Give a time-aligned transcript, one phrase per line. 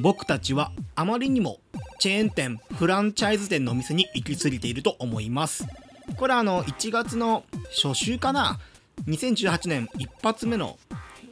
[0.00, 1.58] 僕たちはあまりにも
[1.98, 5.66] チェーン店フランチャイズ店のお店に行き過ぎていると思います。
[6.16, 7.44] これはあの1月の
[7.82, 8.58] 初週かな
[9.06, 10.78] ？2018年一発目の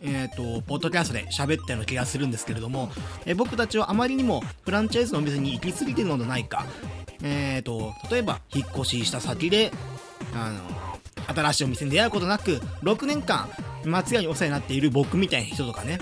[0.00, 2.88] えーと、ポッドキャストで喋ったような気がするんですけれども、
[3.27, 6.66] えー、僕たちはあまりにもフランチャイズのお店に行き過ぎてるのではないか、
[7.24, 9.73] えーと、例えば引っ越しした先で
[10.34, 13.48] あの新しいお店に出会うことなく6年間
[13.84, 15.98] 松屋にお世話になっている僕みたいな人とかね。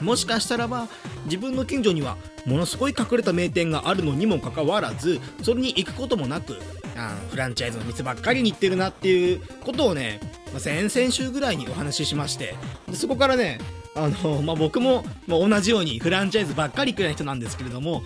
[0.00, 0.88] もしかしたらば
[1.24, 2.16] 自分の近所には
[2.46, 6.56] ものすごい隠れた名店があるのにもかかわらずそれに行くこともなく
[6.96, 10.20] あフランチャイズの店ばっかりに行ってるなっていうことをね、
[10.52, 12.54] ま、先々週ぐらいにお話ししまして
[12.88, 13.58] でそこからね
[13.94, 18.02] あの、まあ、僕も、まあ、同じようにフランチャイズばっかり行くような人なんですけれども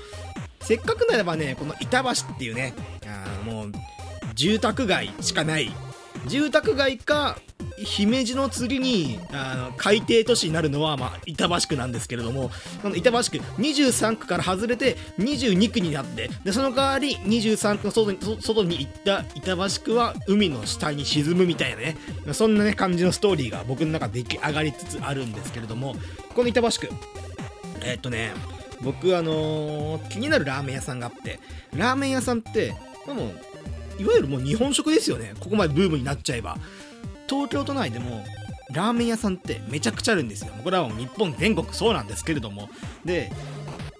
[0.60, 2.74] せっかくならばねこの板橋っていうね
[3.06, 3.72] あもう
[4.34, 5.70] 住宅街しかない。
[6.26, 7.38] 住宅街か
[7.76, 12.50] 姫路の次にあの海底都市になるのは、まあ、板橋区なんですけれども
[12.82, 13.22] の板橋区
[13.60, 21.96] 23区から外れて22区になってでその代わり23区の外に外に行った板橋区は海の下に沈むみたいなね
[22.32, 25.94] そんな、ね、感じのストーリーが僕の中で出来上がりつつあるんですけれども
[26.34, 26.88] この板橋区
[27.84, 28.32] えー、っとね
[28.82, 31.40] 僕あのー、気になるラーメン屋さんがあって
[31.74, 32.74] ラーメン屋さんって
[33.06, 33.32] も
[33.98, 35.34] いわゆるもう日本食ですよね。
[35.40, 36.56] ここまでブームになっちゃえば。
[37.28, 38.24] 東京都内でも
[38.72, 40.52] ラーメン屋さんってめちゃくちゃあるんですよ。
[40.62, 42.68] これはもう日本全国そうなんですけれども。
[43.04, 43.32] で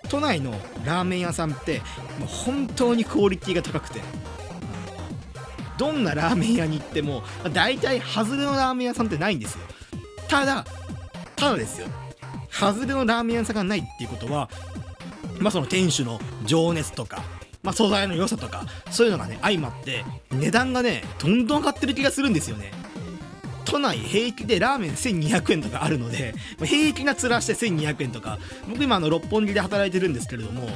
[0.09, 0.53] 都内の
[0.85, 1.81] ラーメン屋さんって
[2.19, 4.01] もう本当にクオリティが高くて。
[5.77, 9.65] どんなラーメン屋に行っても大体外れのラーメン屋さんってないんですよ。
[10.29, 10.65] ただ
[11.35, 11.89] ただですよ。
[12.49, 14.49] 外れのラーメン屋さんがないっていうことは
[15.41, 17.23] まあその店主の情熱とか
[17.65, 22.71] まあ、素材の良さとかそういうのがね相まって値段がねどんどん上がってる気がするんですよね。
[23.65, 28.39] 都内平気でラーメン1200円とかあるので平気な面して1200円とか。
[28.69, 30.69] 僕今あの六本木で働いてるんですけれども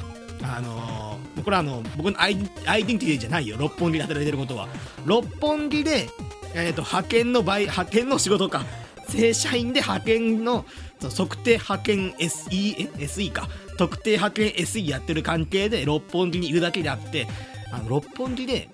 [0.43, 3.57] あのー、これはあの僕のアイデンティティじゃないよ。
[3.59, 4.69] 六本木で働いてることは。
[5.05, 6.09] 六本木で、
[6.55, 8.65] えーと、派遣の場派遣の仕事か。
[9.09, 10.67] 正社員で派遣の
[11.01, 13.49] 測定派遣 SE, SE か。
[13.79, 17.27] 特定派遣 SE やってる関係で六本木にいるだけであって
[17.73, 18.69] あの六本木で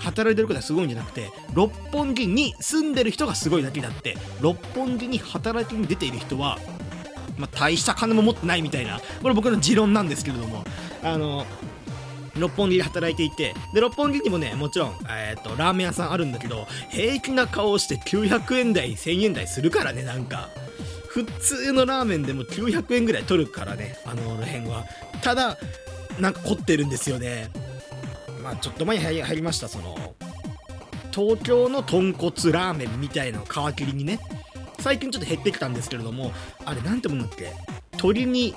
[0.00, 6.58] 働いてることはすごいんじゃなくて六本木に住んでる人がすごいだけだって六本木に働きに出ている人は、
[7.36, 10.64] まあ、大した金も持ってないみたいなこれ僕の持論なんですけれども
[11.02, 11.46] あの
[12.38, 20.48] 六本木で働いていてで六本木にもねもちろん、えーと、ラーメン屋さんあるんだけど平気な顔をして900円台1000円台するからねなんか。
[21.10, 24.84] 普通のラーメンでも900円ぐらい取るからねあの辺は。
[25.22, 25.58] ただ
[26.20, 27.50] なんか凝ってるんですよね。
[28.40, 30.14] まあ、ちょっと前に入りましたその
[31.12, 34.20] 東京の豚骨ラーメンみたいなの皮切りにね
[34.78, 36.32] 最近ちょっと減ってきたんですけれども
[36.64, 37.52] あれなんてもんだっけ？
[37.96, 38.54] 鳥に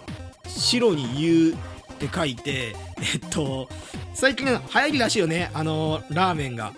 [0.47, 1.55] 白に言うっ
[1.97, 2.75] て書いて
[3.13, 3.67] えっと
[4.13, 6.73] 最近流行りらしいよねあのラーメンが。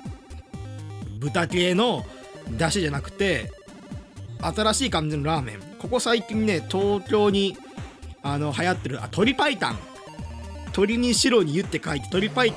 [1.17, 2.05] 豚系の
[2.49, 3.51] 出汁じゃなくて
[4.41, 5.59] 新しい感じのラーメン。
[5.79, 7.57] ここ最近ね東京に
[8.21, 9.57] あの流行ってるあ鶏白湯。
[10.67, 12.51] 鶏に白に湯って書いて鶏白湯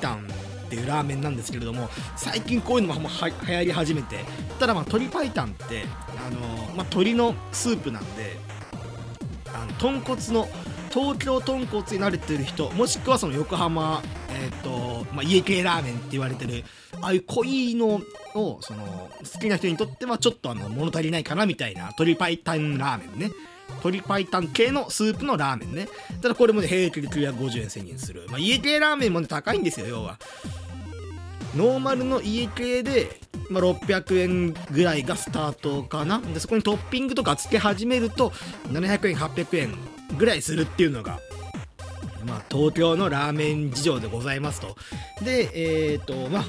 [0.69, 4.19] っていうラーメンなんですけれども最近こういうのもは流行り始めて。
[4.59, 5.85] ただまあ鶏白湯って
[6.27, 6.39] あの、
[6.75, 8.37] まあ、鶏のスープなんで
[9.53, 10.47] あの豚骨の
[10.89, 16.63] 東京豚骨に慣れてる人もしくはその横浜、えーとまあ、家系ラーメンって言われてる
[17.01, 18.01] ああいう濃いの
[18.35, 23.31] をその好きな人にとってはちょっとあの物足りないかなみたいな鶏白湯ラーメンね。
[23.77, 25.87] 鶏白湯系のスープのラーメンね。
[26.21, 30.19] ただこれもね平気で950円1000円する、まあ、家系ラーメンもね高いんですよ要は。
[31.55, 33.19] ノーマルの家系で、
[33.49, 36.19] まあ、600円ぐらいがスタートかな。
[36.19, 38.31] でそこにトッピングとかつけ始めると
[38.71, 39.75] 700円800円
[40.17, 41.19] ぐらいするっていうのが
[42.25, 44.75] まあ、東京のラーメン事情でございますと。
[45.23, 45.49] で、
[45.91, 46.45] えっ、ー、と、まあ、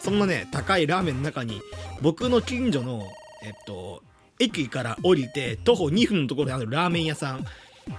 [0.00, 1.60] そんなね、高いラーメンの中に、
[2.02, 3.02] 僕の近所の、
[3.42, 4.02] えっと、
[4.40, 7.44] 駅から降りて徒歩2分のところにあるラーメン屋さん。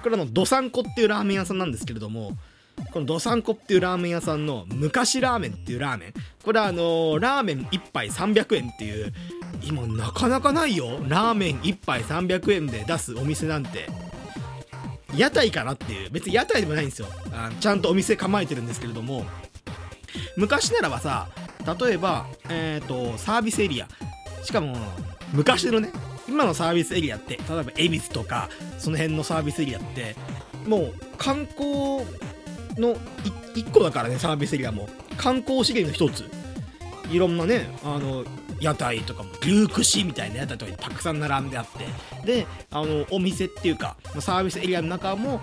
[0.04, 2.38] これあのどさんこっていうラーメン屋さんなんですけれども
[2.94, 6.14] このどさんこっていうラーメン屋さんの昔ラーメンっていうラーメン。
[6.44, 9.14] これはあのー、ラーメン1杯300円っていう
[9.64, 11.00] 今なかなかないよ。
[11.08, 13.88] ラーメン1杯300円で出すお店なんて。
[15.16, 16.10] 屋台かなっていう。
[16.10, 17.08] 別に屋台でもないんですよ。
[17.32, 19.26] あちゃんとお店構えてるんですけれども。
[20.36, 21.30] 昔ならばさ
[21.80, 23.88] 例えばえっ、ー、とサービスエリア。
[24.44, 24.76] しかも
[25.34, 25.92] 昔のね
[26.28, 30.16] 今のサービスエリアって例えば恵比寿とかその辺のサービスエリアって
[30.66, 31.98] もう観光
[32.78, 32.96] の
[33.54, 34.88] 1個だからねサービスエリアも。
[35.18, 36.32] 観光資源の1つ。
[37.12, 38.24] いろんなねあの
[38.62, 41.66] 屋台とかも牛串みたいな屋台とかにたくさん並んであっ
[42.24, 42.26] て。
[42.26, 45.42] であのお店っていうかサービスエリアの中も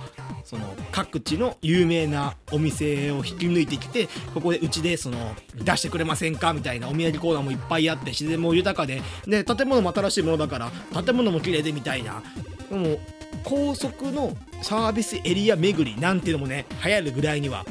[0.49, 12.23] その各地の有名なお店を引き抜いてきてここでうちでその出してくれませんかみたいなお土産コーナーもいっぱいあって自然も豊かでで建物も新しいものだから建物も綺麗でみたいな。
[12.71, 12.99] もう
[13.45, 17.65] 高速のサービスエリア巡りなんていうのもね流行るぐらいには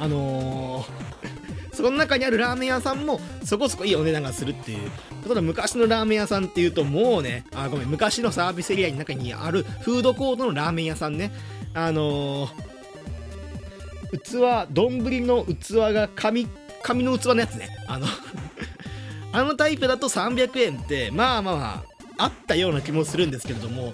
[0.00, 0.88] あのー
[1.72, 4.90] その中にあるラーメン屋さんもそこそこいいお値段がするっていう。
[5.28, 11.30] ただ昔のラーメン屋さんっていうともうねあごめん昔のサービスエリアの中にあるフードコートのラーメン屋さんね。
[11.74, 14.18] あのー、
[14.66, 16.48] 器丼の器が紙
[16.82, 17.68] 紙の器のやつね。
[17.86, 18.06] あの
[19.32, 21.84] あのタイプだと300円ってまあまあ
[22.16, 23.92] ああったような気もするんですけれども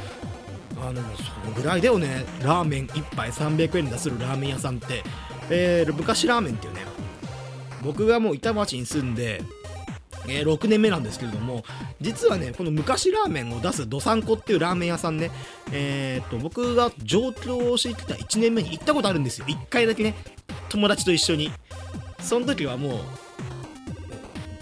[0.80, 2.24] あのそのぐらいだよね。
[2.42, 5.02] ラーメン1杯300円出するラーメン屋さんって、
[5.50, 6.80] えー、昔ラーメンっていうね
[7.82, 9.42] 僕がもう板橋に住んで
[10.26, 11.64] えー、6年目なんですけれども
[12.00, 15.30] 実はねこの昔ラーメンを出すどさんこっていうラーメン屋さんね
[15.72, 19.46] えー、っと僕が上京してきた1年目に行ったことあるんですよ。
[19.46, 20.14] 1回だけね
[20.68, 21.50] 友達と一緒に。
[22.24, 22.98] その時はもう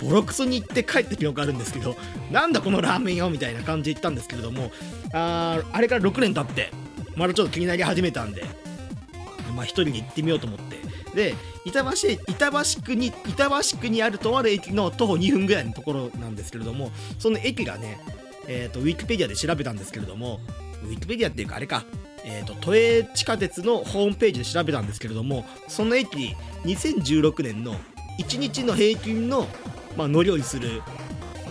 [0.05, 1.97] ボロクソに行って帰った記憶あるんですけど
[2.31, 4.73] なんだこのラーメン屋みたいな感じで行ったんですけれども
[5.12, 6.73] ああれから6年経って
[7.17, 8.44] まだちょっと気になり始めたんで
[9.55, 10.76] まあ一人に行ってみようと思って
[11.14, 18.00] で板橋板橋区に板橋区にあるとある駅の徒歩2分ぐらいのところなんですけれどもその駅がね、
[18.49, 20.41] えーと、ウィキペディアで調べたんですけれども
[20.85, 21.85] ウィキペディアっていうかあれか、
[22.25, 27.75] えーと、都営地下鉄のホームページで調べたんですけれどもその駅2016年の
[28.19, 29.47] 1日の平均の、
[29.97, 30.82] まあ、乗り降りする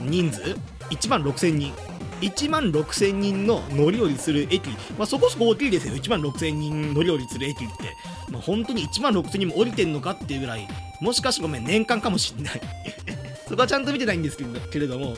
[0.01, 0.41] 人数
[0.89, 1.90] 1万6000人。
[2.21, 5.95] 1万6000人の乗り降りする駅、まあ、そこそこ大きいですよ。
[5.95, 7.95] 1万6000人乗り降りする駅って、
[8.29, 10.67] まあ、本当に1万6000人も降りてんのかっていうぐらい。
[11.01, 12.61] もしかしてごめん年間かもしんない。
[13.47, 15.15] そこはちゃんと見てないんですけどけれども。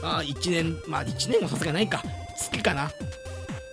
[0.00, 2.02] まあ1年まあ1年もさすがないか。
[2.36, 2.90] 月かな。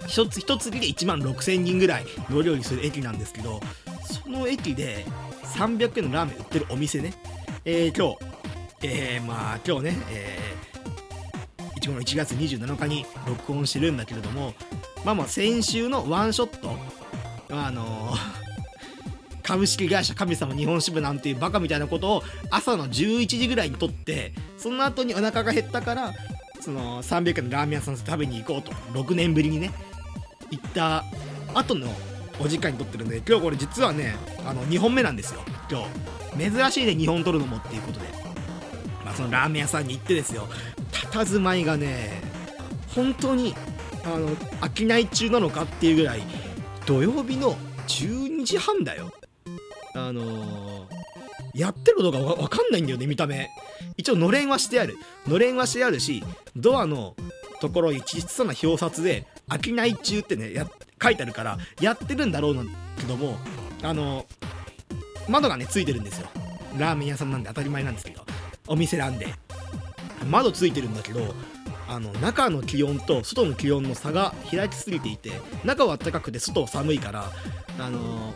[0.07, 3.61] 一つ一月で1万6000人ぐらい乗り降りする駅なんですけど。
[4.03, 5.05] その駅で
[5.55, 7.13] 300円のラーメン売ってるお店ね。
[7.63, 8.39] えー、今日。
[8.81, 10.68] えー、まあ今日ね、えー
[11.89, 14.53] この1月27日に録音してるんだけれども
[15.03, 16.77] まあまあ先週のワンショット
[17.49, 18.17] あのー、
[19.41, 26.13] 株式会社神様日本支部なんていうバカみたいなことを朝の11時ぐらいに撮ってその後にお腹が減ったから
[26.61, 29.71] その300円のラーメン屋さん食べに行こうと6年ぶりにね
[30.51, 31.03] 行った
[31.55, 31.87] 後の
[32.39, 34.15] お時間に撮ってるんで今日これ実はね
[34.45, 35.41] あの2本目なんですよ。
[35.69, 35.81] 今
[36.37, 38.07] 日珍しいね2本撮るのもっていうことで。
[39.03, 40.47] まあそのラーメン屋さんに行ってですよ。
[41.11, 42.21] 佇まいがね
[42.95, 43.55] 本当に
[44.05, 44.29] あの
[44.75, 46.21] 商い中なのかっていうぐらい
[46.85, 47.55] 土曜日の
[47.87, 49.11] 12時半だよ。
[49.95, 50.87] あのー、
[51.53, 53.49] やってることが分かんないんだよね見た目。
[53.97, 54.97] 一応のれんはしてある。
[55.27, 56.23] のれんはしてあるし
[56.55, 57.15] ドアの
[57.59, 60.67] ところに小さな表札で「商い中」ってねや
[61.01, 62.67] 書いてあるからやってるんだろうなん
[62.97, 63.37] けども
[63.83, 66.29] あのー、窓がねついてるんですよ。
[66.77, 68.25] ラーメン屋さんなんで当たり前なんですけど
[68.67, 69.33] お店なんで。
[70.29, 71.33] 窓ついてるんだけど
[71.87, 75.31] あの中の気温と外の気温の差が開きすぎていて
[75.65, 77.31] 中は暖かくて外は寒いから
[77.79, 78.33] あの、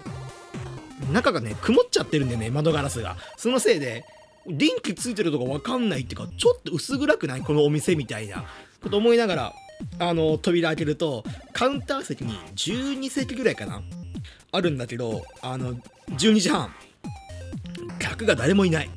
[1.12, 3.16] 中がね曇っちゃってるんでね窓ガラスが。
[3.38, 4.06] そのせいで
[4.48, 7.42] 電気ついてるとか分かんないっていうかちょっと薄暗くない？
[7.42, 8.44] このお店みたいな。
[8.82, 9.54] こと思いながら
[10.00, 13.82] あの扉開けるとカウンター席に12席ぐらいかな
[14.52, 15.76] あるんだけどあの
[16.10, 16.74] 12時半。
[18.00, 18.90] 客が誰もいない。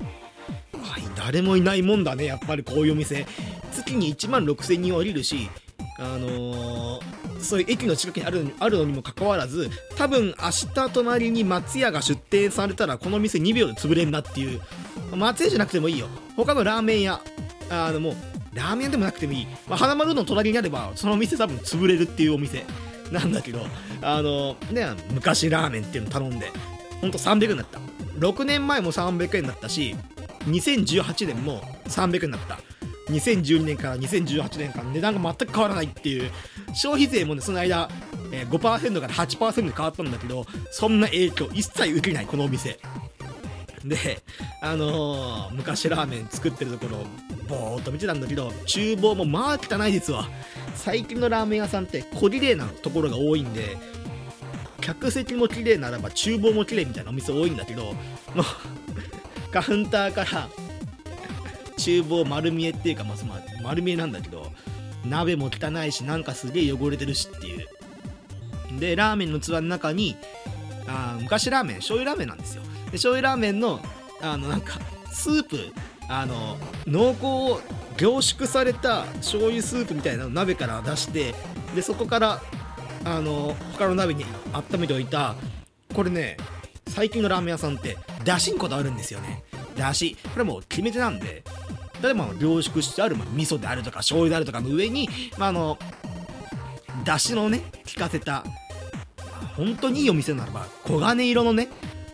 [1.27, 3.27] 誰もいないもんだねやっぱりこういうお店。
[3.73, 5.51] 月に1万6000人降りるし
[5.99, 14.61] あのー、そういう駅の近くにあるあるのにもかかわらず多分明日隣に松屋が出店されたらこの店2秒で潰れんなっていう。
[15.17, 16.07] 松屋じゃなくてもいいよ。
[16.37, 17.21] 他のラーメン屋
[17.71, 18.15] あのもう
[18.55, 22.65] ラーメン屋でもなくてもいい、まあ、花丸の隣にあればその店多分潰れるっていうお店。
[23.11, 23.67] なんだけど
[24.03, 26.53] あの、ね昔ラーメンっていうの頼んで
[27.01, 27.81] ほんと300円だった。
[28.19, 29.95] 6年前も300円だったし
[30.47, 32.59] 2018年も300円だった。
[33.11, 36.31] 2012年から2018年間値段が全く変わらないっていう。
[36.75, 37.89] 消費税もねその間、
[38.33, 42.79] え、5%から8%に変わったんだけどそんな影響一切受けないこのお店。
[43.85, 44.21] で
[44.61, 47.07] あのー、昔ラーメン作ってるところ
[47.49, 50.29] ぼーっと見てたんだけど厨房もまあ汚いですわ。
[50.75, 53.77] 最近のラーメン屋さんって小綺麗なところが多いんで
[54.81, 57.97] 客席も綺麗ならば厨房も綺麗みたいなお店多いんだけどもう
[59.51, 60.49] カウンターから
[61.77, 63.17] 厨房丸見えっていうか、まあ、
[63.63, 64.51] 丸見えなんだけど
[65.05, 67.67] 鍋も汚いしなんかすげえ汚れてるしっていう。
[68.81, 70.17] でラーメンの器の中に
[70.87, 72.63] あ昔ラーメン醤油ラーメンなんですよ。
[72.87, 73.81] で醤油ラーメンの
[74.21, 74.79] あのなんか
[75.13, 75.73] スープ
[76.09, 77.63] あの濃厚
[77.97, 81.35] 凝縮された醤油スープみたいなのを鍋から出して
[81.75, 82.43] でそこから
[83.05, 85.35] あの他の鍋に温めておいた
[85.95, 86.37] これね
[86.89, 87.97] 最近のラーメン屋さんって
[88.27, 89.45] だしにこだわるんですよね。
[89.77, 91.45] だしこれもう決め手なんで。
[92.03, 95.79] 例えば凝縮してある、まあ、味噌であるとか醤油であるとかの上に、まあ、あの
[97.05, 97.63] だしのね
[97.95, 98.45] 効かせた
[99.57, 101.69] 本当にいいお店ならば黄金色のね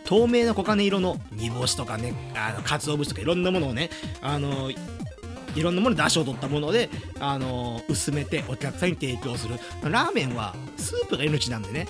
[0.04, 3.90] 透明な黄金色の煮干しとかねあの鰹節とかいろんなものをね
[4.21, 6.88] あのいろんなもので出汁を取ったもので、
[7.21, 9.57] あの薄めてお客さんに提供する。
[9.83, 11.88] ラーメンはスープが命なんでね。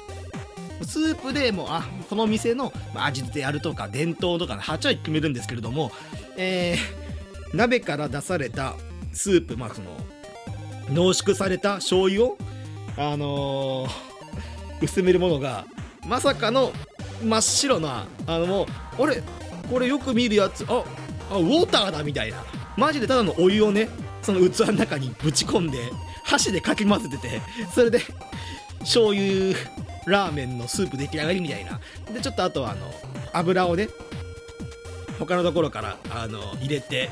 [0.85, 5.91] スープでもうあこの店の味であるとか伝統とかの8割決めるんですけれども、
[6.37, 8.75] えー、鍋から出された
[9.13, 9.97] スープまあその
[10.91, 12.39] 濃縮された醤油を
[12.97, 15.67] あのー、薄めるものが
[16.07, 16.73] まさかの
[17.23, 18.67] 真っ白なあのも
[18.99, 19.23] うあれ
[19.71, 20.85] これよく見るやつあ
[21.31, 22.45] あウォーターだみたいな。
[22.77, 23.89] マジでただのお湯をね
[24.23, 25.79] その器の中にぶち込んで
[26.25, 27.43] 箸でかき混ぜてて
[27.75, 28.01] それで
[28.81, 29.55] 醤油
[30.07, 31.81] ラーメンのスープ出来上がりみたいな。
[32.13, 32.93] でちょっとあとはあの
[33.33, 33.89] 油をね
[35.19, 37.11] 他のところからあの入れて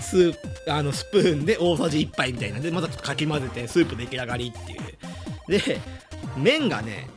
[0.00, 0.32] スー
[0.64, 4.80] プあのスプーンで大さじ1杯みたいなでまたちょっとかき混ぜてスープ出来上がりっていう。
[5.48, 5.80] で
[6.36, 7.08] 麺がね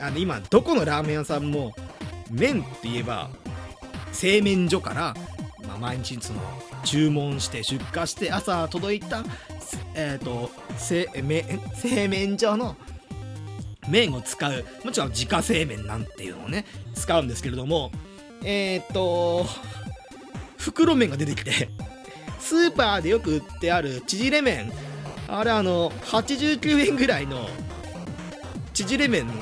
[0.00, 1.74] あの今どこのラーメン屋さんも
[2.30, 3.30] 麺って言えば
[4.12, 5.14] 製麺所から、
[5.66, 6.40] まあ、毎日その
[6.84, 9.24] 注文して出荷して朝届いた
[9.94, 11.08] えっ、ー、と製
[12.08, 12.76] 麺所の
[13.88, 17.90] 麺を使うもちろん自家製麺なんていうのをね使うんですけれども
[18.44, 19.46] えっ、と
[20.58, 21.68] 袋麺が出てきて
[22.40, 24.72] スーパーでよく売ってある縮れ麺。
[25.32, 27.48] あれあの89円ぐらいの
[28.74, 29.34] 縮れ麺の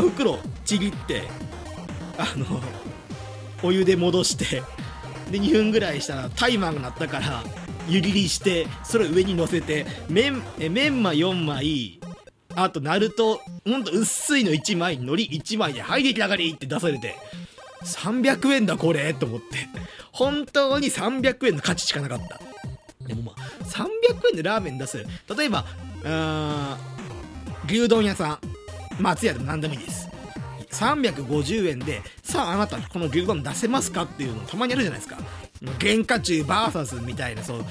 [0.00, 1.24] 袋ちぎって
[2.16, 2.60] あの
[3.62, 4.62] お湯で戻して
[5.32, 7.42] で2分ぐらいしたらタイマーが鳴ったから
[7.88, 11.95] 湯切りしてそれを上に乗せてメンメンマ4枚
[12.56, 17.16] あとナルトほんと薄いの1枚海苔1枚で「はい出来上がり!」って出されて
[17.84, 19.46] 300円だこれと思って。
[20.12, 22.40] 本当に300円の価値しかなかった。
[23.06, 23.88] でもまあ300
[24.30, 24.96] 円でラーメン出す
[25.36, 25.66] 例えば
[27.68, 28.38] 牛丼屋さん。
[28.98, 30.08] 松屋でも何でもいいです。
[30.70, 35.18] 350円でさああなたこの牛丼出せますかっていうのたまにあるじゃないですか。
[35.78, 37.64] 原価中 VS みたいなそう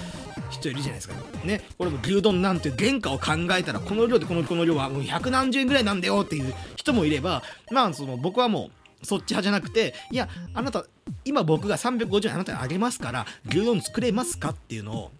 [0.55, 1.15] 人いるじゃないですか。
[1.43, 1.61] ね。
[1.77, 8.69] これも牛丼なんて原価を考えたらこの量でこのこの量はもう百何十円ぐらいなんだよっていう人もいればまあその僕はも
[9.01, 10.85] うそっち派じゃなくていやあなた
[11.23, 15.11] 今僕が350円あなたにあげますから牛丼作れますかっていうのを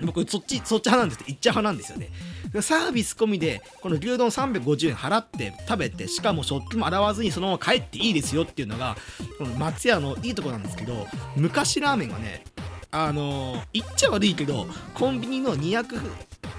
[0.00, 2.10] 僕そっちそっち派なんですって言っちゃ派なんですよね。
[2.62, 8.96] サービス込みでこの牛丼350円払って食べてしかも食器も洗わずにそのまま帰っていいですよっていうのが
[9.38, 11.06] この松屋のいいとこなんですけど
[11.36, 12.44] 昔ラーメンはね
[12.90, 16.00] あのー、言っちゃ悪いけどコンビニの200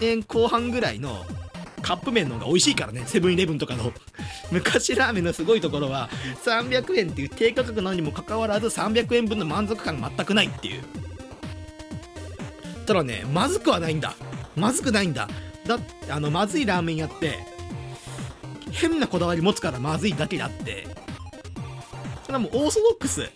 [0.01, 1.25] 円後半ぐらいの
[1.81, 3.91] カップ麺の方が美味しいからねセブンイレブンとかの。
[4.51, 6.09] 昔ラーメンのすごいところは
[6.43, 10.83] 300円っていう低価格なのにもかかわらず300円分の満足感が全くないっていう。
[12.85, 14.15] ただねまずくはないんだ。
[14.55, 15.27] まずくないんだ。
[15.65, 17.39] だってあのまずいラーメン屋って
[18.71, 20.87] 変なこだわり持つからまずいだけであって。
[22.23, 23.29] それはもうオーソドックス。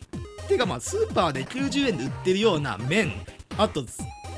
[0.48, 3.14] てかまあスーパーで90円で売ってるような麺。
[3.58, 3.86] あと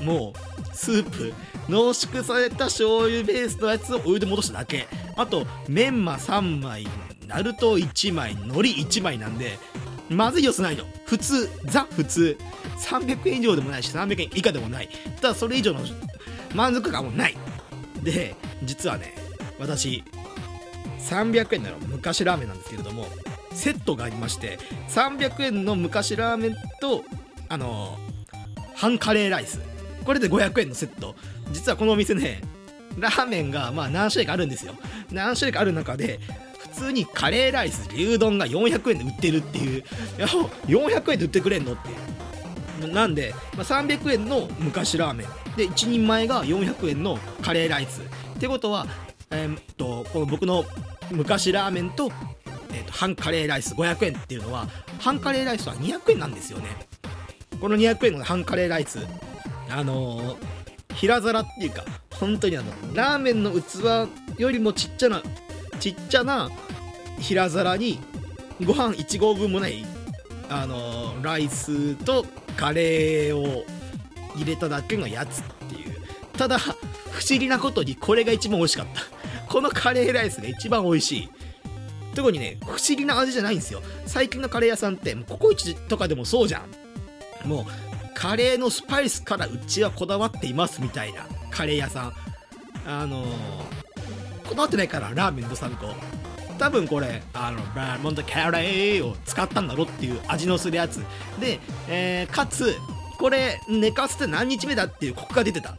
[0.02, 1.34] もうスープ
[1.70, 4.88] 濃縮された醤油ベースのやつをお湯で戻しただけ。
[5.16, 6.88] あとメンマ3枚
[7.28, 9.58] ナルト1枚海苔1枚なんで
[10.10, 10.86] まずい要素ないの。
[11.06, 12.38] 普通ザ普通。
[12.78, 14.90] 300円以上でもないし300円以下でもない。
[15.22, 15.80] ただそれ以上の
[16.54, 17.38] 満足感もない。
[18.04, 19.16] で実はね
[19.58, 20.04] 私
[21.00, 23.08] 300円なの昔ラーメンなんですけれども
[23.56, 24.60] セットがありまして
[24.90, 27.04] 300円の昔ラーメンと
[27.50, 27.98] あの
[28.76, 29.62] 半カレーライス。
[30.06, 31.16] これで500円のセット。
[31.52, 32.42] 実はこのお店ね
[32.98, 34.74] ラーメンがまあ何種類かあるんですよ。
[35.12, 36.20] 何種類かある中で
[36.60, 39.80] 普通にカレーライス牛丼が400円で売ってるっていう。
[39.80, 39.84] い
[40.18, 42.94] や400円で売ってくれんのっていう。
[42.94, 45.28] なんで、まあ、300円の昔ラーメン。
[45.56, 48.02] で1人前が400円のカレーライス。
[48.02, 48.86] ってことは
[49.32, 50.66] えー、っとこの僕の
[51.12, 52.12] 昔ラーメンと
[52.72, 54.68] えーと、半カレーライス500円っていうのは
[55.00, 56.66] 半カレーライスは200円なんですよね。
[57.60, 59.00] この200円の半カレーライス。
[59.70, 60.38] あのー、
[60.94, 65.24] 平皿っていうか本当にあのラーメンの器よりもちっちゃな
[65.80, 66.50] ちっちゃな
[67.20, 68.00] 平皿に
[68.64, 69.86] ご飯1合分もない
[70.50, 73.66] あのー、ライスとカレーを
[74.36, 75.96] 入れただけのやつっていう。
[76.38, 76.74] ただ不
[77.28, 79.02] 思議なことにこれが一番美味しかった。
[79.52, 81.30] このカレーライスが一番美味しい。
[82.16, 83.82] 特にね不思議な味じゃないんですよ。
[84.06, 86.60] 最近のカレー屋さんってもうココイチとかでもそうじゃ
[87.46, 87.48] ん。
[87.48, 87.66] もう
[88.16, 92.14] カレーのスパイスからうちはこだわっていますみたいなカレー屋さん。
[92.88, 93.28] あのー、
[94.48, 95.88] こだわってないからラーメンどさんこ
[96.58, 101.04] 多分これあのバーモントキャレーを使ったんだろっていう味のするやつ。
[101.40, 102.76] で、えー、かつ
[103.18, 105.76] これ寝かせて何日目だっていうコクが出てた。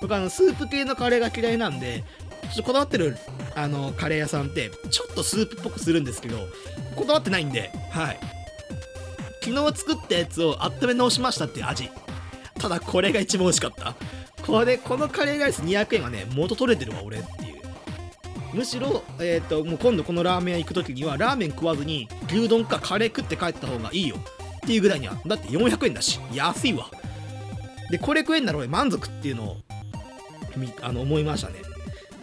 [0.00, 2.04] 僕あのスープ系のカレーが嫌いなんで
[2.54, 3.16] ちょこだわってる
[3.54, 6.36] あのカレー屋さんってちょっとスープっぽくするんですけど
[6.94, 8.18] こだわってないんではい。
[9.42, 11.90] 昨日作ったやつを温め直しましたっていう味。
[12.58, 13.96] ただこれが一番美味しかった。
[14.46, 17.62] これこのカレーライス200円はね元取れてるわ俺っていう。
[18.54, 24.16] むしろ、えーと、もう今度このラーメン屋行く時にはラーメン食わずに牛丼かカレー食って帰った方がいいよ。
[24.16, 25.16] っていうぐらいには。
[25.26, 26.86] だって400円だし安いわ。
[27.90, 29.56] でこれ食えんなら俺満足っていうのを
[30.82, 31.71] あの思いましたね。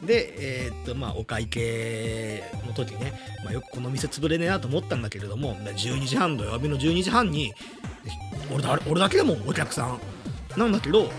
[0.04, 3.14] で、えー、っと、まあ、お会計の時ね、
[3.44, 7.54] まあ、よくこの店潰れねえなと思ったんだけれども、12時半土曜日の12時半に、
[8.54, 10.00] 俺だ俺だけでもお客さん。
[10.58, 11.12] なんだけど、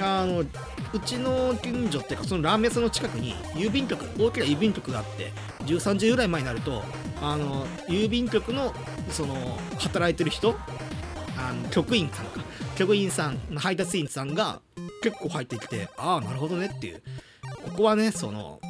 [0.00, 5.32] あの、うちの近所っていうか、そのラーメン屋さんの近くに郵便局、大きな郵便局があって、
[5.64, 6.82] 13時ぐらい前になると、
[7.22, 8.74] あの、郵便局の、
[9.10, 10.56] その、働いてる人、
[11.36, 12.40] あの局員さんか、
[12.76, 14.60] 局員さんの、配達員さんが
[15.02, 17.02] 結構入ってきて、ああ、なるほどねっていう。
[17.64, 18.60] ここはねその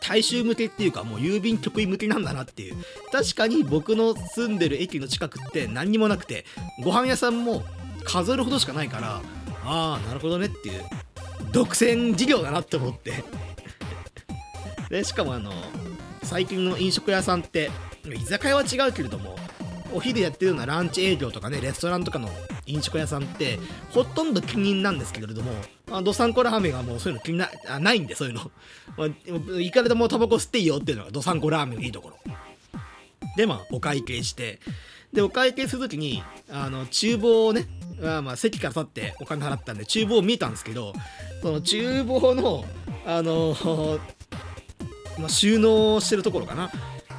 [0.00, 2.76] 大衆向けっていうかもう郵便局員向けなんだなっていう。
[3.10, 6.44] 確かに僕の住んでる駅の近くって何にもなくて
[6.82, 7.62] ご飯屋さんも
[8.04, 9.22] 数えるほどしかないから
[9.64, 10.82] ああなるほどねっていう
[11.52, 13.24] 独占事業だなって思って。
[14.90, 15.52] でしかもあの
[16.22, 17.70] 最近の飲食屋さんって
[18.04, 19.36] 居酒屋は違うけれども
[19.94, 22.28] お昼やってるようなランチ営業とかねレストランとかの
[22.72, 23.58] 飲食屋さんって
[23.90, 25.52] ほとんど禁煙なんですけれども
[25.90, 28.50] あドサンコラーメンはもうそういうの気になあないんでそういうの、
[28.96, 32.16] まあ、いかれでもタバコ吸っていいよっていうのがドサンコラーメンのいいところ。
[33.36, 34.60] でまあお会計して。
[35.12, 37.66] でお会計するときにあの厨房をね
[38.02, 40.94] あまあ席から立ってお金払ったんで厨房を見たんですけど
[41.42, 42.64] その厨房の
[43.04, 43.54] あの
[45.20, 46.70] ま、収納してるところかな。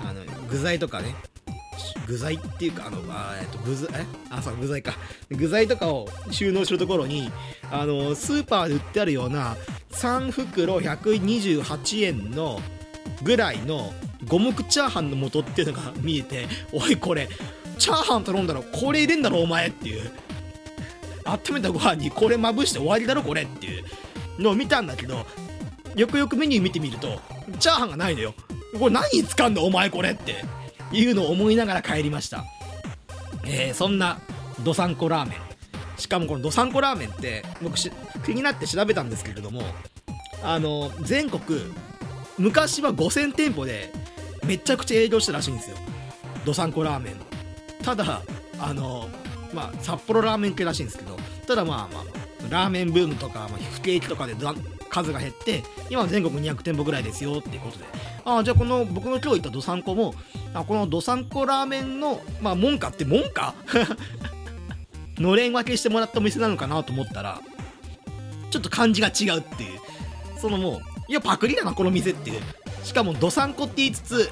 [0.03, 1.15] あの具材とかね
[2.07, 4.05] 具材っていうかあのあえっと具材え？
[4.29, 4.93] あそう具材か。
[5.29, 7.31] 具材とかを収納するところに
[7.71, 9.55] あのスーパーで売ってあるような
[9.91, 12.59] 3袋128円の
[13.23, 13.93] ぐらいの
[14.27, 17.29] 五目チャーハンの素っていうのが見えておいこれ
[17.77, 20.11] チャーハン頼んだらこれ入れんだろお前っていう。
[21.25, 23.83] 温めたご飯にこれまぶして終わりだろこれっていう。
[24.39, 25.25] のを見たんだけど
[25.95, 27.19] よくよくメニュー見てみると
[27.59, 28.33] チャーハンがないのよ。
[28.79, 30.43] これ何に使うんだお前これって。
[30.93, 32.45] いうのを思いながら帰りました。
[33.45, 34.19] えー、そんな
[34.63, 35.53] どさんこラーメン。
[35.97, 39.61] しかもこのどさんこラーメンって僕気になって調べたんですけれども
[40.43, 41.41] あの全国
[42.37, 43.91] 昔は5000店舗で
[44.45, 45.77] めちゃくちゃ営業したらしいんですよ
[46.45, 47.15] どさんこラーメン
[47.83, 48.21] ただ
[48.59, 49.07] あの
[49.53, 51.15] まあ札幌ラーメン系らしいんですけど
[51.47, 52.03] ただまあまあ
[52.49, 54.33] ラーメンブームとか、まあ、不景気とかで
[54.93, 57.85] 数が減って今全国200店舗ぐらいですよっていうことで。
[58.25, 60.13] ああじゃあこの僕の今日行ったどさんこも
[60.53, 63.55] あこのどさんこラーメンのまあ門下って門下？
[65.17, 67.41] のれん分けしてもらったお店なのかなと思ったら
[68.51, 69.79] ちょっと感じが違うっていう。
[70.39, 72.41] そのもういやパクリだなこの店っていう。
[72.83, 74.29] しかもどさんこって言いつつ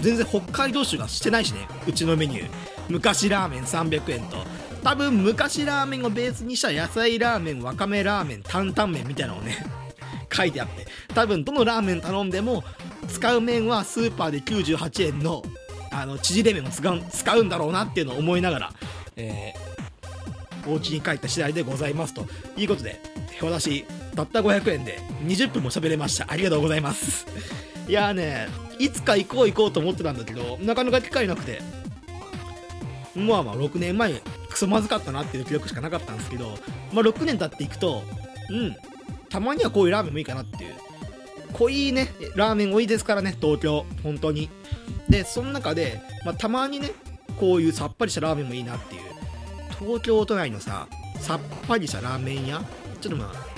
[0.00, 2.50] 全然北海道酒がしてないしねうちのメニュー。
[2.88, 4.38] 昔ラーメン300円と。
[4.82, 9.58] 多分昔ラーメンをベースにした野菜ラーメンわかめラーメン担々麺みたいなのをね
[10.40, 10.86] 書いてあって。
[11.14, 12.64] 多分どのラーメン頼んでも
[13.08, 15.42] 使う麺はスーパーで98円の
[15.92, 18.72] あの縮れ麺を使う使うんだろうなっていうのを思いながら、
[19.16, 22.26] えー、お家に帰った次第でございますと。
[22.56, 23.00] いうことで
[23.42, 26.26] 私たった500円で20分も喋れました。
[26.28, 27.26] ありがとうございます。
[27.88, 28.48] いやーね
[28.78, 31.60] いつか行こう行こうと思ってたんだけどなかなか機会なくて。
[33.16, 34.14] まあまあ6年前
[34.48, 36.50] クソまずかったなっていう記録しかなかったんですけど
[36.92, 38.02] まあ6年経っていくと
[38.50, 38.76] うん
[39.30, 40.74] たまにはこういうラーメンもいいかなっていう。
[41.52, 44.50] 濃いねラーメン多いですからね東京本当に。
[45.08, 46.90] でその中で、まあ、たまにね
[47.38, 49.02] こういうさっぱりしたラーメンもいいなっていう。
[49.78, 50.88] 東京都内のさ
[51.18, 52.62] さっぱりしたラーメン屋。
[53.00, 53.50] ちょっとまあ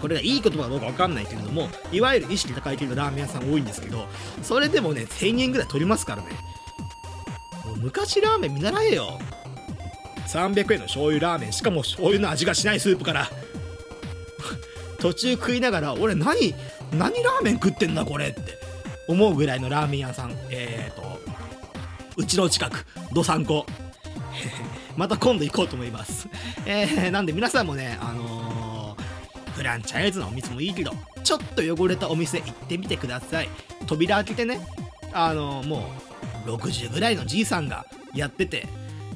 [0.00, 4.08] これがいい言葉かどうか分かんないけれどもいわゆる意識高い系のラーメン屋さん多いんですけど
[4.42, 6.30] それでもね1000円ぐらい取りますからね。
[7.64, 9.20] もう昔ラーメン見習えよ。
[10.26, 11.52] 300円の醤油ラーメン。
[11.52, 13.28] しかも醤油の味がしないスープから。
[14.98, 16.54] 途中食いながら俺何
[16.92, 18.40] 何ラーメン食ってんだこれって
[19.08, 20.32] 思うぐらいのラーメン屋さん。
[20.50, 21.20] えっ、と
[22.16, 23.66] うちの近くどさんこ
[24.96, 26.28] また今度行こうと思います。
[26.66, 30.92] えー、なんで皆さんもねあのー、フランチャイズのお店もいいけど
[31.24, 33.48] ちょっと汚れたお店行ってみてください。
[33.86, 34.60] 扉開けてね
[35.12, 35.90] あのー、も
[36.46, 38.66] う60ぐらいのじいさんがやってて。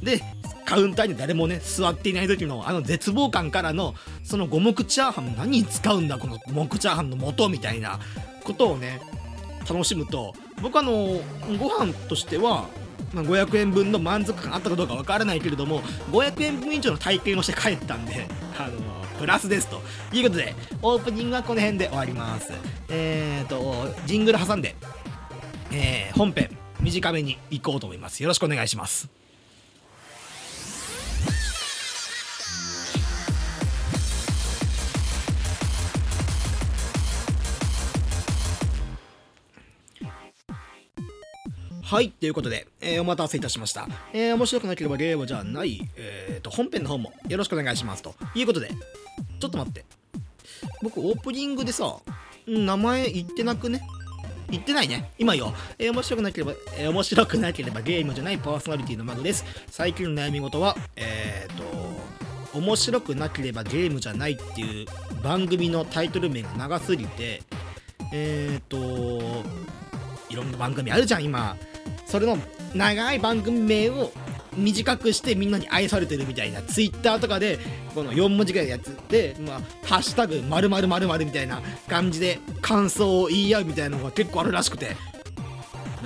[0.03, 0.23] で
[0.67, 7.99] カウンターに誰もね座っていない時のあの絶望感からのその五目チャーハン何に使うんだこの五目チャーハンの素みたいな
[8.45, 9.01] ことをね
[9.69, 11.21] 楽しむと僕あの
[11.59, 12.69] ご飯としては
[13.15, 18.27] ま、500円分の満足感あったかどうかわからないけれども500円分以上の体験をして帰ったんで
[18.59, 18.73] あの
[19.19, 19.81] プラスですと。
[20.13, 22.53] いうことでオープニングはこの辺で終わります。
[22.89, 24.75] えーとジングル挟んで、
[25.73, 26.51] えー、本編
[26.81, 28.23] 短めに行こうと思います。
[28.23, 29.09] よろしくお願いします。
[41.89, 43.87] はい、ということで、えー、お待たせいたしました。
[44.13, 48.03] えー、面白くなければゲームじゃない、えーと、本編の方もよろしくお願いします。
[48.03, 48.71] ということで、
[49.39, 49.85] ちょっと待って。
[50.83, 51.99] 僕、オープニングでさ、
[52.45, 53.83] 名前言ってなくね？
[54.51, 55.13] 言ってないね。
[55.17, 55.55] 今よ。
[55.79, 59.45] えー、面白くなければ、えー、面白くなければゲームじゃないパーソナリティのマグです。
[59.71, 64.87] 最近の悩み事は、えーと、面白くなければゲームじゃないっていう
[65.23, 67.45] 番組のタイトル名が長すぎて、
[68.13, 69.45] えーと、
[70.29, 71.57] いろんな番組あるじゃん、今。
[72.17, 72.39] それの
[72.75, 74.11] 長い番組名を
[74.57, 77.59] 短くしてみんなに愛されてるみたいなツイッターとかで
[77.95, 84.97] この4文字ぐらいのやつで、まあ、ハッシュタグ〇〇〇〇みたいな感じで感想を言い合うみたいなのが結構あるらしくて。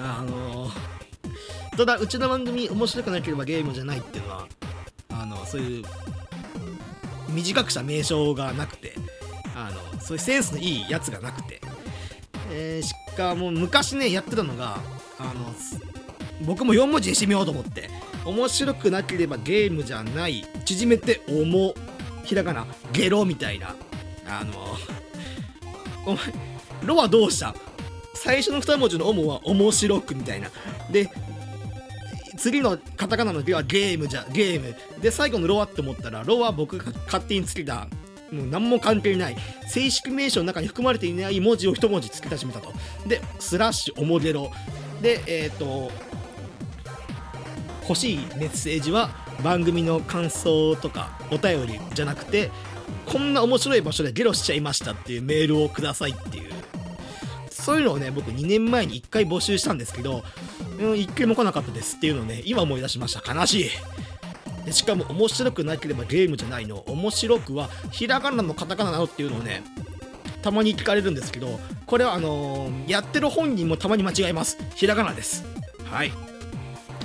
[0.03, 4.49] あのー、ただうちの番組面白くなければゲームじゃないっていうのは
[5.11, 5.85] あのそういう
[7.29, 8.94] 短くした名称がなくて
[9.55, 11.61] あのそういうセンスのいいやつがなくて、
[12.51, 14.79] えー、しかも昔ねやってたのが
[15.18, 15.53] あの
[16.42, 17.88] 僕も4文字にしてみようと思って。
[18.24, 20.44] 面白くなければゲームじゃない。
[20.64, 21.74] 縮めて「おも」
[22.24, 23.74] ひらがな「ゲロ」みたいな。
[24.26, 24.76] あの
[26.07, 26.18] お前
[26.85, 27.55] 「ロ」はどうした？
[28.14, 30.50] 最初の2文字の「おも」は「面白く」みたいな。
[30.90, 31.11] で
[32.37, 34.76] 次のカタカナの「ゲ」はゲームじゃゲーム。
[35.00, 37.88] で最後の「ロ」はって思ったら「ロ」は僕が勝手につけた。
[38.31, 39.37] もう何も関係ない。
[39.68, 42.72] 正式名称の中に含まれていない文字を一文字付け始めたと。
[43.07, 44.53] でスラッシュおもゲロ
[45.03, 45.90] でえっ、ー、と
[47.82, 49.10] 欲しいメッセージは
[49.42, 52.50] 番組の感想とかお便りじゃなくて
[53.06, 56.50] こんな面白い場所でゲロしちゃいましたっていうメールをくださいっていう。
[57.50, 60.24] そういうのをね僕2年前に1回募集したんですけど、
[60.78, 63.34] うん、1回も来なかったですっていうのをね今思い出しました。
[63.34, 63.70] 悲しい。
[64.64, 66.78] でしかも面白くなければゲームじゃないの。
[66.86, 69.62] 面白くはひらがなのカタカナなのっていうのをね
[70.42, 74.58] たまに聞かれるんですけどこれはあのー、やってる本人もたまに間違えます。
[74.74, 75.44] ひらがなです。
[75.84, 76.12] はい。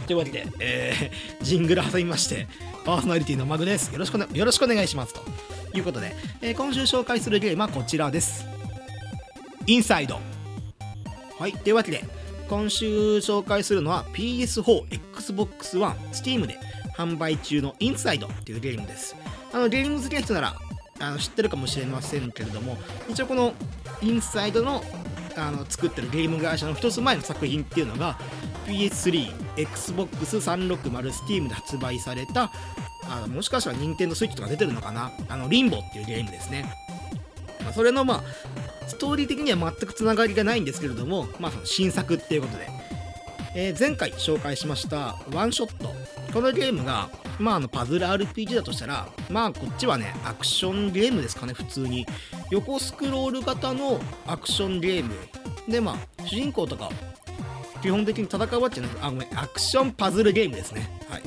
[0.06, 2.48] というわけで、えー、ジングル挟みまして
[2.86, 3.91] パーソナリティのマグです。
[3.91, 5.22] よろしく、ね、よろしくお願いしますと。
[5.78, 8.46] いうことで、えー、今週紹介するゲームはこちらです。
[9.68, 10.20] インサイド。
[11.38, 12.06] はいというわけで
[12.48, 16.58] 今週紹介するのは PS4、Xbox One、Steam で
[16.96, 19.15] 販売中のインサイドっていうゲームです。
[19.52, 20.56] あのゲーム好きな人なら
[21.00, 22.78] あの知ってるかもしれませんけれども
[23.10, 23.54] 一応この
[24.02, 24.84] インサイドの
[25.38, 28.18] あの作ってるゲーム会社の一つ前の作品っていうのが
[28.65, 32.51] PS3、Xbox360、Steam で発売された
[33.08, 35.12] あもしかしたら Nintendo Switch とか出てるのかな？
[35.30, 36.65] あのリンボっていうゲームですね。
[37.63, 38.23] まあ、それのまあ
[38.88, 42.67] ストーリー的には全くつながりがないんですけれども、まあ、その新作っていうことで、
[43.56, 45.93] えー、前回紹介しましたワンショット
[46.36, 52.06] このゲームが、まあ、あのパズル RPG だとしたら、まあ、こっちはね、アクションゲームですかね、普通に。
[52.51, 55.15] 横スクロール型のアクションゲーム。
[55.69, 56.89] で、まあ、主人公とか、
[57.86, 60.89] 基本的に戦うわけじゃなくあ、ごめん、アクションパズルゲームですね。
[61.08, 61.21] はい。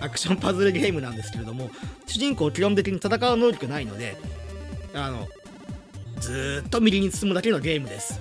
[0.00, 1.70] アクションパズルゲームなんですけれども、
[2.08, 4.16] 主人公基本的に戦う能力ないので、
[4.94, 5.28] あの、
[6.18, 8.20] ずっと右に進むだけのゲームです。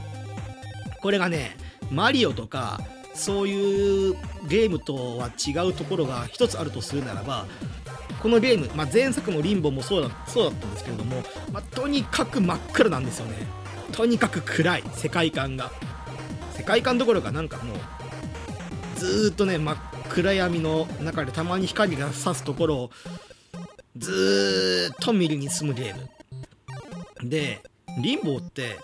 [1.02, 1.58] これがね、
[1.89, 2.80] マリオとか、
[3.15, 4.15] そういう
[4.48, 7.46] ゲームとは違うところが一つあるとするならば
[8.22, 13.36] このゲーム、まあ、前作のリンボもそうだそうだったんですけれども、まあ、とにかく真っ暗なんですよね
[13.91, 15.72] とにかく暗い世界観が
[16.62, 19.78] 世界観どころかなんかもうずっとね真っ
[20.10, 22.91] 暗闇の中でたまに光が差すところを
[23.97, 25.95] ずっと右に進むゲー
[27.24, 27.28] ム。
[27.28, 27.63] で
[28.00, 28.78] リンボーって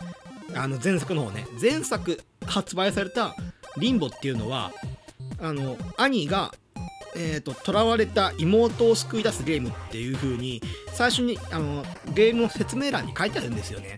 [0.55, 3.35] あの前作の方ね前作発売された
[3.77, 4.71] リンボっていうのは
[5.39, 6.55] あの兄が
[7.15, 10.61] えーと、囚われた妹を救い出すゲームっていう風に
[10.93, 13.97] 最初にあのゲームの説明欄に書いてあるんですよね。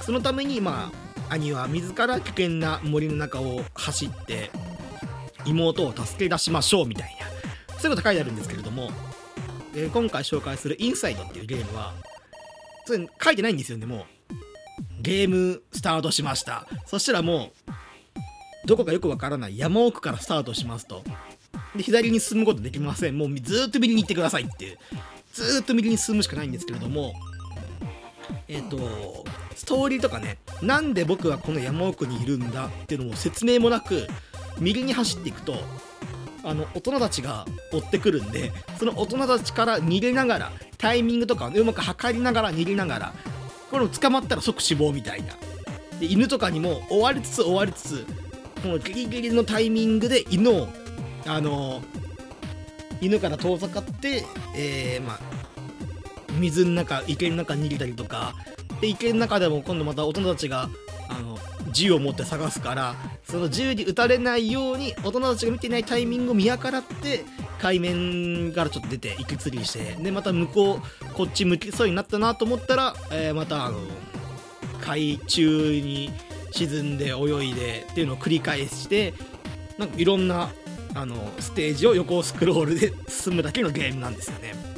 [0.00, 4.50] そのためにまあ兄は自ら危険な森の中を走って
[5.46, 7.26] 妹を助け出しましょうみたいな。
[7.78, 8.90] そういうこと書いてあるんですけれども、
[9.74, 11.94] えー、今回紹介するインサイドっていうゲームは
[12.84, 14.04] それ書いてないんですよねもう。
[15.00, 16.68] ゲームスタートしました。
[16.86, 21.02] そしたらもうどこかよくわからない山奥からスタートしますと。
[21.74, 23.16] で左に進むことできません。
[23.16, 24.78] もうずっと右に行ってくださいっていう。
[25.32, 27.14] ずっと右に進むしかないんですけれども
[28.48, 28.78] えっ、と
[29.54, 34.06] ストーリーとかねなんで僕はこの山奥にいるんだっていうのも説明もなく
[34.58, 35.54] 右に走っていくと
[36.44, 43.14] あの大人たちが追ってくるんでその大人たちから逃げながらタイミングとかをうまく測りながら逃げながら
[43.70, 45.34] これを捕まったら即死亡みたいな。
[46.00, 48.06] で犬とかにも追われつつ追われつつ
[48.62, 50.68] このギリギリのタイミングで犬を
[51.26, 51.80] あの
[53.00, 54.24] 犬から遠ざかって、
[54.56, 55.20] えーまあ、
[56.38, 58.34] 水の中池の中に逃げたりとか
[58.80, 60.68] で池の中でも今度また大人たちが
[61.08, 61.38] あの
[61.72, 67.24] 銃を持って探すからその銃に撃たれないように大人たちが見てないタイミングを見計らって
[67.60, 73.78] 海面からちょっと出て息釣りしてでまた向こうこっち向きそうになったなと思ったら、えーまたあの
[74.80, 76.10] 海中に
[76.50, 79.14] 沈んで泳いでっていうのを繰り返して
[79.78, 80.50] なんかいろんな
[80.94, 84.71] あのステージを横スクロールで進むだけのゲームなんですよね。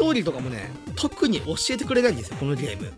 [0.00, 2.90] トーリーとかもね特に教えてくれないんですよこのゲーム。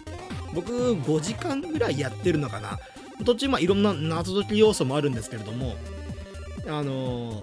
[0.55, 2.79] 僕5時間ぐらいやってるのかな。
[3.25, 5.75] 途中まあいろんな謎解き要素もあるんですけれども
[6.69, 7.43] あのー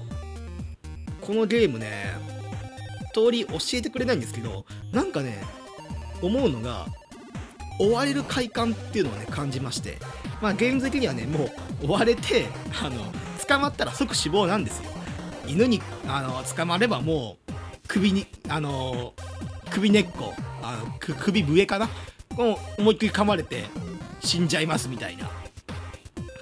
[1.21, 2.13] このゲームね
[3.13, 5.43] 通り教えてくれないんですけどなんかね
[6.21, 6.87] 思うのが
[7.79, 9.97] 追われる快感っていうのをね感じまして。
[10.41, 11.49] まあゲーム的にはねも
[11.83, 12.47] う追われて
[12.81, 13.11] あの
[13.45, 14.89] 捕まったら即死亡なんですよ。
[15.45, 17.48] 犬にあの捕まればもう
[17.89, 19.13] 首にあの
[19.71, 21.89] 首根っこあの首笛かな？
[22.37, 23.65] もう思いっきり噛まれて
[24.21, 25.29] 死んじゃいますみたいな。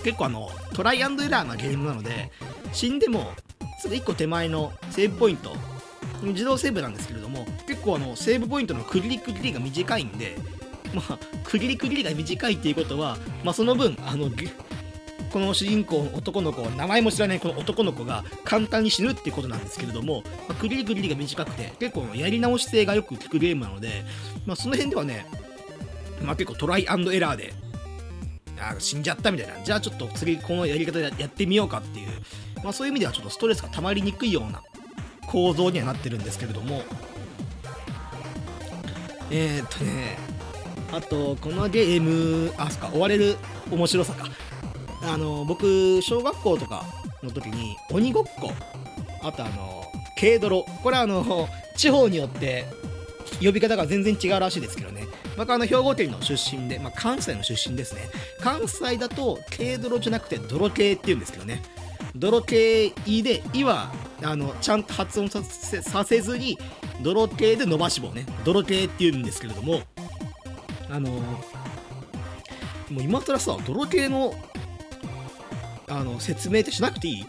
[0.03, 2.31] 結構あのトライアンドエラーなゲームなので
[2.71, 3.31] 死んでも
[3.79, 5.55] すぐ1個手前のセーブポイント
[6.21, 10.37] 自動セーブなんですけれども結構あのセーブポイントの区切り区切りが短いんで
[10.93, 14.29] まあ区切り区切りが短いっていうことは、まあ、その分あの
[15.31, 24.03] この主人公の男の子名前も知らないこの男の子が簡単に死ぬっていうことなんですけれども、まあ、区切り区切りが短くて結構やり直し性がよく効くゲームなので、
[24.45, 25.25] まあ、その辺ではね、
[26.23, 27.53] まあ、結構トライアンドエラーで
[28.59, 29.63] あー死んじゃったみたいな。
[29.63, 32.07] じゃあちょっと次このやり方でやってみようかっていう、
[32.63, 34.63] まあ、そういう意味ではちょっとストレスが溜まりにくいような
[35.27, 36.83] 構造にはなってるんですけれども。
[39.29, 40.17] えー、っとね
[40.91, 43.35] あとこのゲームあそっか追われる
[43.69, 44.29] 面白さか。
[45.07, 46.83] あの僕小学校とか
[47.23, 48.51] の時に鬼ごっこ。
[49.23, 49.83] あとあの
[50.19, 50.63] 軽泥。
[50.83, 52.65] これはあの地方によって
[53.41, 55.03] 呼び方が全然違うらしいですけどね。
[55.37, 58.01] 僕はあの兵庫県の出身で、まあ、関西の出身ですね。
[58.41, 61.61] 関西だと軽泥じゃなくて泥系っていうんですけどね。
[62.15, 63.91] 泥系で「い」は
[64.23, 66.57] あのちゃんと発音させさせずに
[67.01, 68.25] 泥系で伸ばし棒ね。
[68.43, 69.81] 泥系っていうんですけれども
[70.89, 71.19] あのも
[72.99, 74.33] う今更さ泥系の
[75.89, 77.25] あの説明ってしなくていい？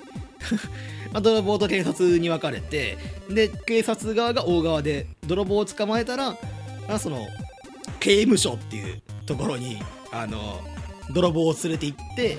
[1.13, 6.37] まあ泥棒と警察に分かれてで警察側が大側で泥棒を捕まえたら
[6.89, 7.27] あその
[8.01, 9.79] 刑務所っていうところに
[10.13, 10.61] あの
[11.11, 12.39] 泥棒を連れて行って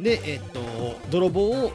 [0.00, 0.60] でえっと
[1.10, 1.72] 泥棒を、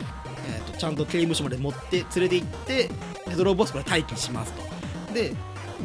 [0.48, 2.90] えっと、ちゃんと刑務所まで持って連れて行って
[3.38, 5.14] 泥棒はそこで待機しますと。
[5.14, 5.34] で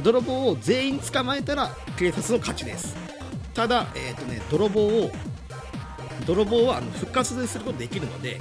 [0.02, 2.96] 泥棒を全員捕まえたら警察の勝ちです。
[3.54, 5.10] ただえっとね泥棒を
[6.26, 8.40] 泥棒はあの復活することできるので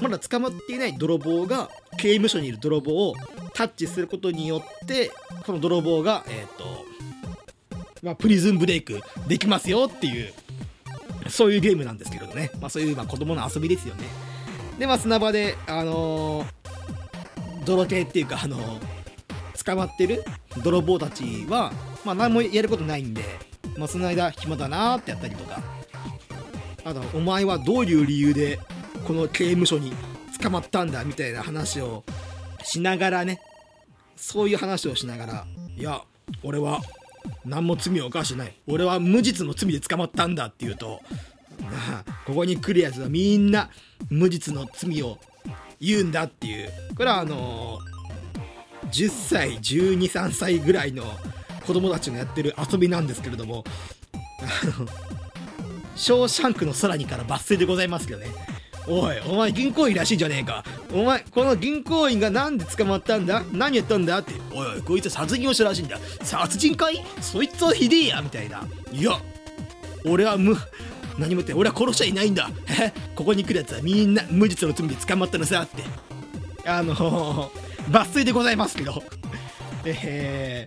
[0.00, 3.14] まだ捕まっていない泥棒が刑務所にいる泥棒を
[3.54, 5.10] タッチすることによって
[5.44, 6.84] この泥棒がえっ、と
[8.02, 10.32] まあプリズンブレイクできますよっていう
[11.28, 12.50] そういうゲームなんですけれどね。
[12.60, 14.04] まあそういうまあ子供の遊びですよね。
[14.78, 16.46] でまあ砂場であのー
[17.64, 20.24] 泥系っていうかあのー捕まってる
[20.64, 21.72] 泥棒たちは
[22.04, 23.22] まあ何もやることないんで
[23.76, 25.79] まあその間暇だなーってやったりとか。
[26.84, 28.58] あとお前はどういう理由で
[29.06, 29.92] この刑務所に
[30.40, 32.04] 捕まったんだみたいな話を
[32.62, 33.40] しながらね。
[34.16, 36.02] そういう話をしながらいや
[36.42, 36.80] 俺は
[37.44, 38.54] 何も罪を犯してない。
[38.66, 41.00] 俺は無実の罪で捕まったんだって言うと
[42.26, 43.70] ここに来るやつはみんな
[44.10, 45.18] 無実の罪を
[45.80, 46.70] 言うんだっていう。
[46.96, 47.78] これはあの
[48.90, 51.04] 10歳123歳ぐらいの
[51.66, 53.64] 子供たちがやってる遊びなんですけれども
[54.12, 54.86] あの
[56.00, 58.28] ショーシャンクの空にから抜粋でございますけどね。
[58.88, 60.64] おい、お前銀行員らしいじゃねえか。
[60.94, 63.44] お前、この銀行員がなんで捕まったんだ？
[63.52, 64.32] 何やったんだって。
[64.54, 65.98] おいおい、こいつ殺人をしたらしいんだ。
[66.22, 67.04] 殺人かい？
[67.20, 68.66] そいつはひでえやみたいな。
[68.90, 69.20] いや、
[70.06, 70.56] 俺は無、
[71.18, 72.48] 何もって俺は殺しちゃいないんだ。
[73.14, 75.82] ここに来るやつはみんな無実の罪で捕まったのさって。
[76.66, 77.50] あのー、
[77.90, 79.02] 抜粋でございますけど。
[79.84, 80.66] え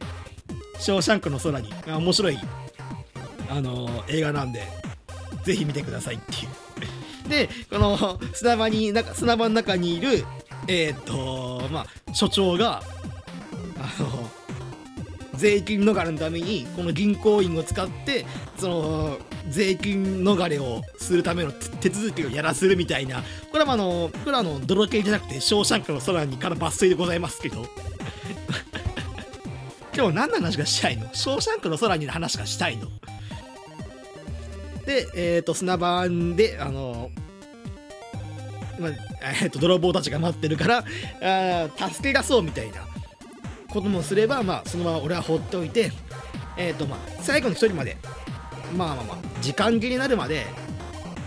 [0.77, 2.37] ー、ショーシャンクの空に、あ面白い、
[3.49, 4.61] あのー映画なんで、
[5.43, 6.49] ぜひ見てくださいっていう。
[7.29, 10.25] で、この砂場に、なか砂場の中にいる、
[10.67, 12.81] えっ、とまあ所長が
[13.77, 14.29] あの
[15.35, 18.25] 税金逃れのためにこの銀行員を使って
[18.57, 19.17] その
[19.49, 23.23] 税金逃れをするための手続きをやらせるみたいな。
[23.51, 27.65] これはあのこれはあの泥系じゃなくて「ショーシャンクの空に」から抜粋でございますけど。
[29.95, 31.07] 今日何の話がしたいの？
[31.13, 32.87] ショーシャンクの空にの話がしたいの？
[34.85, 37.11] で、え、ー、と、砂場で、あの、
[38.79, 40.83] まえー、と泥棒たちが待ってるから
[41.21, 42.85] あ助け出そうみたいな
[43.69, 45.91] こともすれば、まあ、そのまま俺は放っておいて、
[46.57, 47.97] えーとまあ、最後の一人まで、
[48.75, 50.45] まあまあまあ、時間切れになるまで、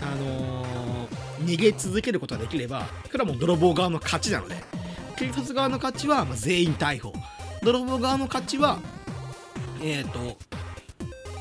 [0.01, 4.55] あのー、逃げ続けることができれば、これはもう泥棒側の勝ちなので、
[5.17, 7.11] 警察側の勝ちは、ま、全員逮捕。
[7.63, 8.79] 泥棒側の勝ちは、
[9.81, 10.37] えっ、ー、と、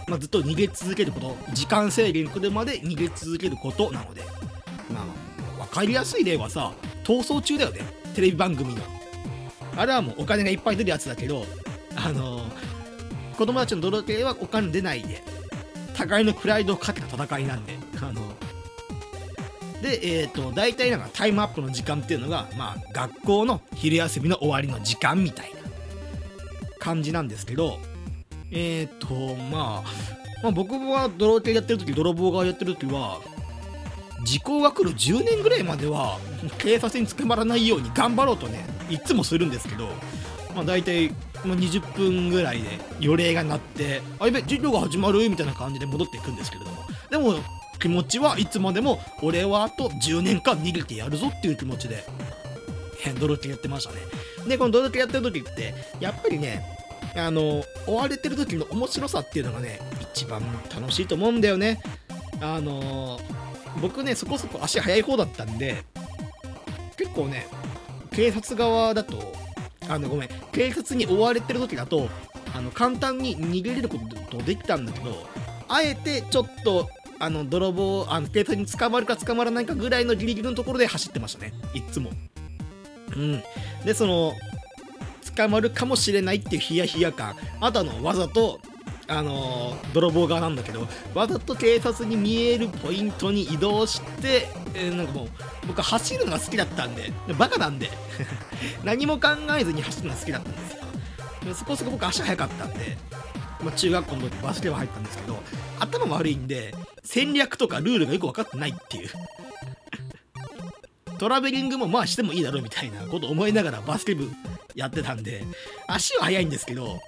[0.08, 4.22] まあ、ずっと逃げ続けること、時間制限来るまで逃げ続けることなので、
[4.90, 5.04] ま
[5.58, 6.72] あ、分かりやすい例はさ、
[7.04, 7.80] 逃走中だよね、
[8.14, 8.82] テレビ番組の。
[9.76, 11.44] あれはもうお金がいっぱい出るやつだけど、
[11.96, 15.22] あのー、子供たちの泥系はお金出ないで、
[15.94, 18.22] 互いのプライドをかけた戦いなんで、あの
[19.82, 25.60] で、えっ、ー、と、大体なんかタイムアップの時間っていうのが、まあ、学校の昼休みの終わりの時間みたいな
[26.78, 27.78] 感じなんですけど、
[28.50, 29.84] えっ、ー、と、まあ、
[30.42, 33.20] まあ、僕は泥系やってる時、泥棒がやってる時は、
[34.26, 36.18] 時効が来る10年ぐらいまでは
[36.58, 39.86] 警察に捕まらないように頑張ろうとねいつもするんですけど、
[40.54, 41.10] まあ、大体、
[41.44, 47.44] まあ、20分ぐらいで予令が鳴ってあやべ授業が始まるみたいな感じで戻っていくんですけれどもでも
[47.78, 52.04] 気持ちはいつまでも俺はあと10年間逃げてやるぞっていう気持ちで
[53.20, 53.98] ドロケやってましたね。
[54.48, 56.75] でこのドロケやってる時ってやっぱりね
[57.16, 59.80] あの追われてる時の面白さっていうのがね
[60.14, 60.42] 一番
[60.74, 61.80] 楽しいと思うんだよね。
[62.40, 63.18] あの
[63.80, 65.84] 僕ねそこそこ足速い方だったんで
[66.96, 67.46] 結構ね
[68.10, 69.32] 警察側だと
[69.88, 72.08] あのごめん警察に追われてる時だと
[72.54, 73.98] あの簡単に逃げれるこ
[74.30, 75.26] とできたんだけど
[75.68, 81.52] あえてちょっとあの泥棒あの警察に捕まるか捕まらないかぐらいのギリギリのところで走ってましたね。
[81.74, 82.10] いつも。
[83.14, 83.42] うん。
[83.84, 84.34] でその
[85.36, 87.36] 捕まるかもしれないっていうヒヤヒヤ感。
[87.60, 88.60] あとあのわざと
[89.08, 95.28] あのー、泥棒側なんだけどわざと警察に見えるポイントに移動して、えー、なんかもう
[95.68, 97.90] 僕走るのが好きだったんでバカなんで
[98.82, 100.86] 何も考えずに走るのが好きだったんですよ。
[101.54, 102.98] そこそこ僕足速かったんで、
[103.62, 105.40] まあ、中学校の時バスケ部入ったんですけど
[105.78, 109.10] 頭悪いんで戦略とかルールがよく分かってないっていう。
[111.18, 114.30] トラベリングもまあしてもいいだろうみたいなこと思いながらバスケ部
[114.74, 115.44] やってたんで
[115.86, 117.00] 足は速いんですけど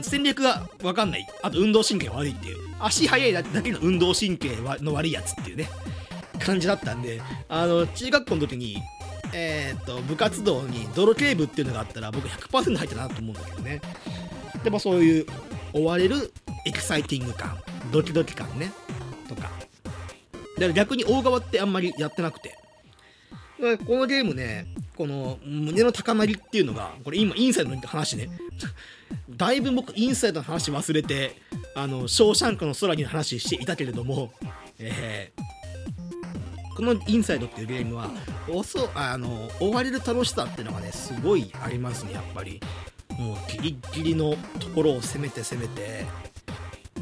[0.00, 1.26] 戦略が分かんない。
[1.42, 2.58] あと運動神経悪いっていう。
[2.80, 5.68] 足速いだけの運動神経の悪いやつっていうね、
[6.38, 8.82] 感じだったんで、あの、中学校の時に、
[9.34, 13.80] えー、っと、部活動にドロケイ部っていうのがあったら僕100%入ったなと思うんだけどね。
[14.64, 15.26] でもそういう
[15.72, 16.32] 追われる
[16.64, 17.58] エキサイティング感、
[17.90, 18.72] ドキドキ感ね、
[19.28, 19.42] とか。
[19.42, 19.52] だか
[20.58, 22.61] ら逆に大側ってあんまりやってなくて。
[23.62, 28.28] このゲームね、この胸の高まりっていうのが、これ今インサイドの話ね。
[29.30, 31.36] だいぶ僕インサイドの話忘れて
[31.74, 34.32] あのショーシャンクの空にの話していたけれども、
[34.78, 38.10] えー、このインサイドっていうゲームは
[38.48, 42.60] おそあの追われる楽しさっていうのがねすごいありますねやっぱり
[43.18, 46.04] もうギリギリのところを攻めて攻めて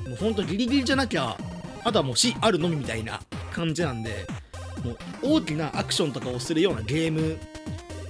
[0.07, 1.37] もうほんとギリギリじゃなきゃ
[1.85, 3.21] あとはもう死あるのみみたいな
[3.53, 4.27] 感じなんで
[4.85, 7.39] もう大きなアクションとかをするようなゲーム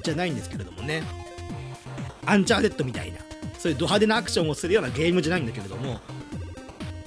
[0.03, 1.03] じゃないんですけれどもね。
[2.27, 3.19] アンチャーデッドみたいな。
[3.59, 5.93] そういうド派手なアクションをするようなゲームじゃないんだけれども。
[5.93, 6.01] も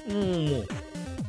[0.10, 0.67] うもう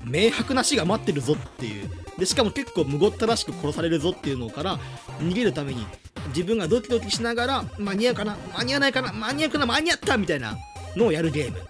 [0.04, 1.90] 明白な死が待ってるぞっていう。
[2.18, 4.78] でしかも結構むごったらしく殺されるぞっていうのから
[5.18, 5.84] 逃げるために
[6.28, 10.56] 自分がドキドキしながら間に合うかな間に合わないかな間に合うかな間に合ったみたいな
[10.96, 11.60] のをやるゲーム。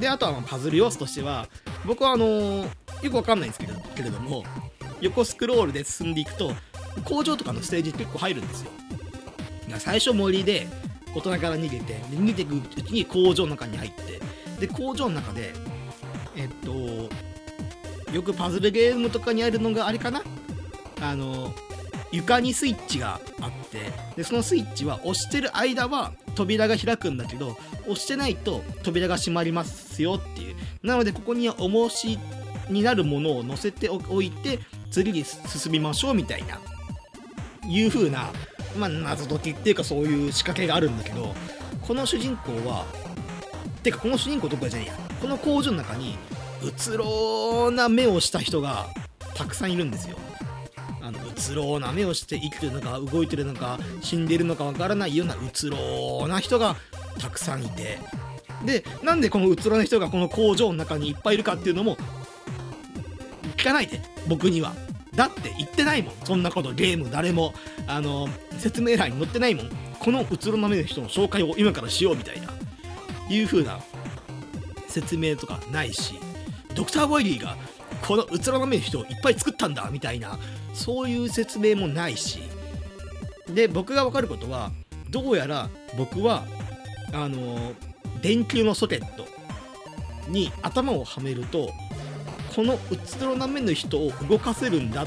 [0.00, 1.46] であとはパズル要素としては
[1.84, 2.64] 僕はあのー、
[3.02, 4.44] よくわかんないんですけどけれども
[5.02, 6.54] 横スクロールで進んでいくと
[7.04, 8.70] 工場とかのステージ結構入るんですよ。
[9.78, 10.66] 最初森で
[11.14, 14.20] 大人から逃げて逃げていくうちに工場の中に入って
[14.60, 15.52] で工場の中で
[16.36, 16.72] えっと
[18.12, 20.22] よくパズルゲームとかにあるのがあれかな？
[21.00, 21.52] あの
[22.12, 30.56] 床にスイッチがあってでそのスイッチは押してる間は扉が開くんだけど押してないと扉が閉まりますよっていう。
[30.82, 32.18] なのでここには重し
[32.68, 34.60] になるものを乗せておいて
[34.92, 36.60] 次に進みましょうみたいな
[37.66, 38.30] いう風な
[38.78, 41.34] まあ、謎解きっていうかそういう仕掛けがあるんだけど
[41.86, 42.86] この主人公は
[43.82, 44.96] てかこの主人公どこかじゃねえや。
[45.20, 46.16] この工場の中に
[46.64, 48.86] うつろな目をした人が
[49.34, 50.16] たくさんいるんですよ。
[51.00, 56.76] あのうつろな目をして生きてるのか動いてるのか死んでるのかわからないようなうつろな人が
[57.18, 57.98] たくさんいて。
[58.64, 61.96] でなんでこのうつろな人がこの工場の中にいっぱいいるかっていうのも
[63.62, 64.74] 聞かないで僕には。
[65.14, 66.14] だって言ってないもん。
[66.24, 67.54] そんなことゲーム誰も
[67.86, 69.70] あの説明欄に載ってないもん。
[70.00, 72.48] このうつろな目の人の紹介を今からしようみたいな。
[73.28, 73.80] いう風な
[74.88, 76.14] 説明とかないし。
[76.74, 77.56] ドクター・ボイリーが
[78.04, 80.38] このうつろな目の人をいっぱい作ったんだみたいな。
[80.74, 82.40] そういう説明もないし。
[83.48, 84.72] で僕が分かることは
[85.10, 86.44] どうやら僕は
[87.12, 87.72] あの
[88.22, 89.26] 電球のソケット
[90.28, 91.70] に頭をはめると
[92.54, 95.06] このうつろな目の人を動かせるんだっ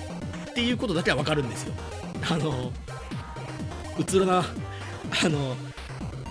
[0.53, 1.73] ていうことだけは分かるんですよ。
[2.29, 2.71] あの
[3.97, 5.55] うつろなあの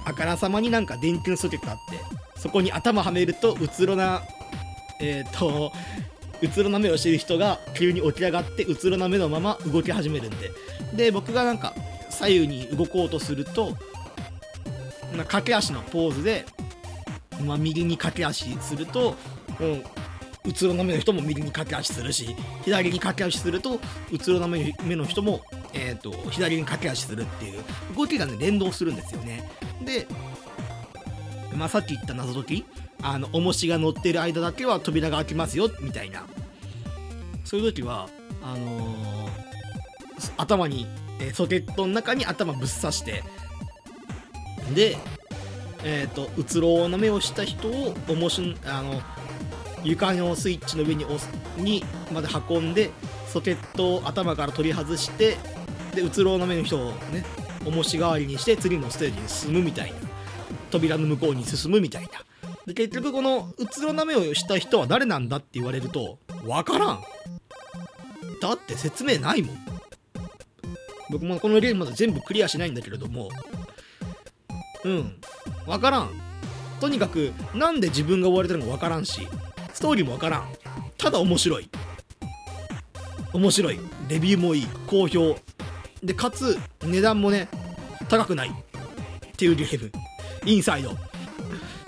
[0.05, 4.23] あからさまになんか電球のソケットあってそこに頭はめるとうつろな
[5.01, 5.73] えっ、ー、と
[6.43, 10.51] うつろな目をしてる人が急に起き上がってうつろな目のまま動き始めるんで
[10.95, 11.75] で僕がなんか
[12.11, 13.77] 左右に動こうとすると、
[15.27, 16.47] 駆け足のポーズで、
[17.45, 19.17] まあ、右に駆け足すると、
[19.61, 19.85] うん、
[20.47, 23.81] うつろな目の人も右に駆け足するし左に駆け足すると
[24.13, 25.41] うつろな目の人も、
[25.73, 27.63] えーと、左に駆け足するっていう
[27.97, 29.49] 動きがね連動するんですよね。
[29.85, 30.07] で、
[31.57, 32.65] まあ、さっき言った謎解き
[33.03, 36.25] あの重しが乗ってる間だけは扉が開きますよみたいな。
[37.45, 38.09] そういう時は
[38.43, 39.31] あのー、
[40.37, 40.87] 頭に、
[41.21, 43.23] え、ソケットの中に頭ぶっ刺して
[44.75, 44.99] で
[45.85, 49.01] えっ、ー、とうつろな目をした人を重しあの
[49.85, 51.07] 床のスイッチの上に
[51.59, 52.91] にまで運んで
[53.29, 55.37] ソケットを頭から取り外して
[55.95, 57.25] でうつろうな目の人をね
[57.65, 59.99] 重し代わりにして次のステージに進むみたいな。
[60.71, 62.11] 扉の向こうに進むみたいな。
[62.67, 67.05] で結局このうつろな目をした人は誰なんだって言われると分からん。
[68.41, 69.57] だって説明ないもん。
[71.11, 73.29] 僕もこのゲームまだ全部クリアしないんだけれども。
[74.85, 75.17] うん。
[75.67, 76.11] 分からん。
[76.81, 79.29] とにかくなんで自分が追われてるのか分からんし。
[79.75, 80.49] ストーリーもわからん。
[80.97, 81.69] ただ面白い。
[83.33, 83.81] 面白い。
[84.09, 84.67] レビューもいい。
[84.87, 85.37] 好評。
[86.03, 87.49] でかつ値段もね
[88.09, 88.49] 高くない。
[88.49, 88.53] っ
[89.37, 89.91] ていうゲーム
[90.47, 90.97] インサイド。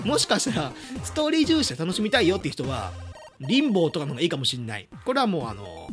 [0.04, 0.72] もしかしたら
[1.04, 2.92] ストーリー重視で楽しみたいよっていう人は
[3.40, 4.88] リンボーとかの方がいいかもしんない。
[5.04, 5.88] これはもうあの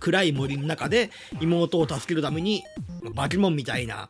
[0.00, 1.10] 暗い森の中で
[1.40, 2.64] 妹を助けるために
[3.14, 4.08] バケモンみたいな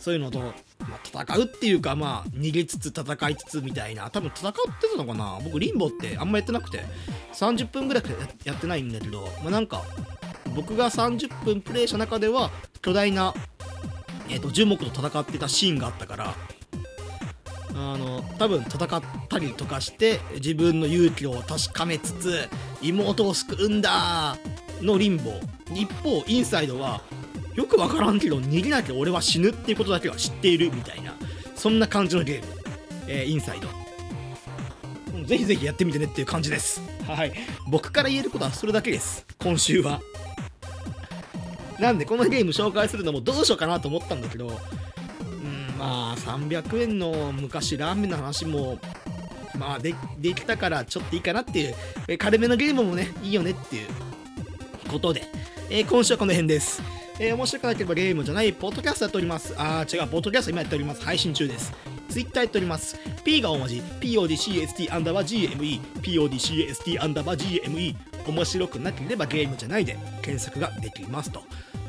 [0.00, 0.52] そういうのと、
[0.88, 4.10] まあ、戦うっていうかまあ逃げつつ戦いつつみたいな。
[4.10, 4.60] 多分戦って
[4.90, 5.38] たのかな。
[5.44, 6.84] 僕リンボってあんまやってなくて
[7.32, 8.04] 30分ぐらい
[8.44, 9.82] やってないんだけどまあなんか
[10.54, 12.50] 僕が30分プレイした中では
[12.82, 13.34] 巨大な、
[14.28, 16.34] えーと、樹木と戦ってたシーンがあったから
[17.74, 22.48] あの多分戦ったりとかして自分の勇気を確かめつつ
[22.82, 24.36] 妹を救うんだ
[24.82, 25.32] のリンボ
[25.74, 27.00] 一方インサイドは
[27.54, 31.14] よくわからんけど逃げなきゃ俺は死ぬっていうことだけは知っているみたいな
[31.54, 32.62] そんな感じのゲーム、
[33.06, 33.68] えー、インサイド。
[35.24, 36.80] ぜひぜひやってみてねっていう感じです。
[37.06, 37.32] はい。
[37.68, 39.24] 僕から言えることはそれだけです。
[39.38, 40.00] 今週は。
[41.78, 44.54] なんでこのゲーム紹介するのもどうしようかなと思ったんだけどうん
[45.76, 48.78] まあ300円の昔ラーメンの話も
[49.58, 51.74] まあでできたからちょっといいかなっていう、
[52.08, 53.88] え軽めのゲームもねいいよねっていう
[54.90, 55.24] ことで、
[55.70, 56.80] えー、今週はこの辺です。
[57.18, 59.54] えー、面白くなければゲームじゃない、ポッドキャストやっております。
[59.56, 61.02] あー、違う、ポッドキャスト今やっております。
[61.02, 61.72] 配信中です。
[62.08, 62.98] Twitter やっております。
[63.24, 67.96] P が大文字、PODCST アンダーバー GME、PODCST アンダーバー GME、
[68.26, 71.42] 面白くなければゲームじゃないで検索ができますと。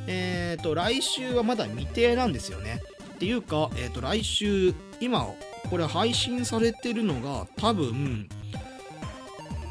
[0.08, 2.82] えっ、ー、と、来週はまだ未定なんですよね。
[3.16, 5.28] っていうか、えっ、ー、と、来週、今、
[5.70, 8.28] これ配信されてるのが多分、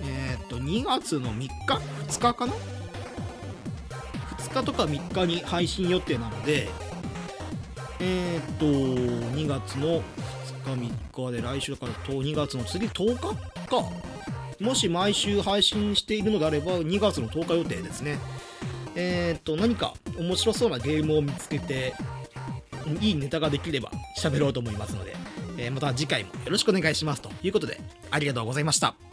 [0.03, 1.49] えっ、ー、と、2月の3日
[2.09, 2.55] ?2 日かな？
[4.43, 6.69] 2日とか3日に配信予定なので、
[8.01, 10.03] えー、っと、2月の
[10.65, 13.85] 2日、3日で来週から2月の次10日か。
[14.61, 18.19] もし毎週配信しているのであれば2月の10日予定ですね。
[18.95, 21.95] えー、っと、何か面白そうなゲームを見つけて、
[23.01, 23.91] いいネタができれば
[24.21, 25.17] 喋ろうと思いますので、
[25.57, 27.81] えー、また次回もよろしくお願いしますということで、
[28.11, 29.12] ありがとうございました。